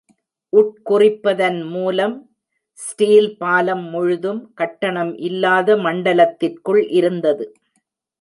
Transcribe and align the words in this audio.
உட்குறிப்பதன் 0.53 1.59
மூலம் 1.65 2.15
ஸ்டீல் 2.79 3.29
பாலம் 3.37 3.83
முழுதும் 3.89 4.53
கட்டணம் 4.53 5.13
இல்லாத 5.19 5.75
மண்டலத்திற்குள் 5.77 6.81
இருந்தது. 6.91 7.45